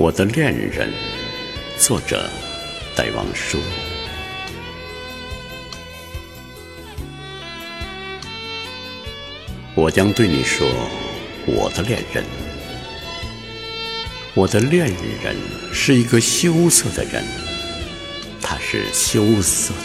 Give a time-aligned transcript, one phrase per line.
[0.00, 0.92] 我的恋人，
[1.76, 2.30] 作者
[2.94, 3.58] 戴望舒。
[9.74, 10.68] 我将对你说，
[11.46, 12.24] 我的恋人，
[14.34, 15.34] 我的恋人
[15.72, 17.24] 是一个羞涩的人，
[18.40, 19.80] 他是羞涩的，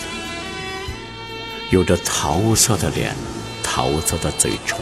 [1.71, 3.15] 有着桃色的脸，
[3.63, 4.77] 桃色的嘴唇，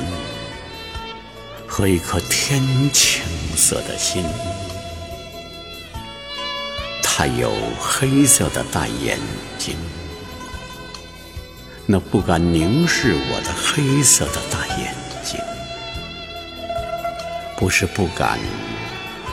[1.65, 2.61] 和一颗天
[2.91, 3.23] 青
[3.55, 4.25] 色的心。
[7.21, 9.19] 他有黑色的大眼
[9.55, 9.75] 睛，
[11.85, 15.39] 那不敢凝视我的黑色的大眼睛，
[17.55, 18.39] 不是不敢，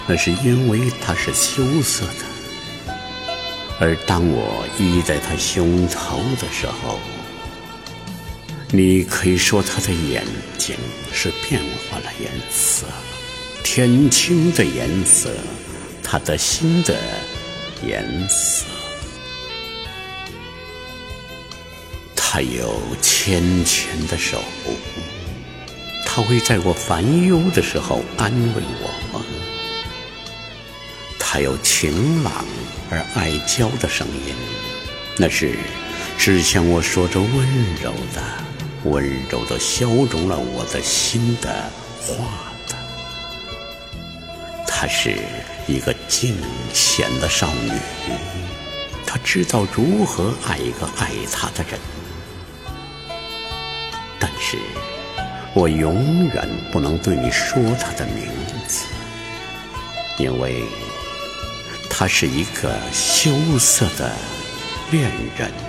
[0.06, 2.94] 那是因为他是羞涩的。
[3.80, 6.98] 而当我依在他胸头的时候，
[8.70, 10.26] 你可以说他的眼
[10.58, 10.76] 睛
[11.10, 12.84] 是变化了颜色，
[13.64, 15.30] 天青的颜色，
[16.02, 16.94] 他的心的。
[17.82, 18.64] 颜色，
[22.16, 24.42] 他有纤纤的手，
[26.04, 28.90] 他会在我烦忧的时候安慰我。
[31.18, 32.44] 他有晴朗
[32.90, 34.34] 而爱娇的声音，
[35.18, 35.56] 那是
[36.16, 38.22] 只向我说着温柔的、
[38.84, 42.52] 温柔的消融了我的心的话。
[44.80, 45.16] 她是
[45.66, 46.36] 一个尽
[46.72, 47.72] 贤的少女，
[49.04, 51.80] 她知道如何爱一个爱她的人，
[54.20, 54.56] 但是
[55.52, 58.28] 我永远不能对你说她的名
[58.68, 58.84] 字，
[60.16, 60.62] 因为
[61.90, 64.12] 她是一个羞涩的
[64.92, 65.67] 恋人。